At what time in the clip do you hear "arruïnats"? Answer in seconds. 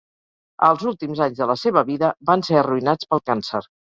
2.63-3.13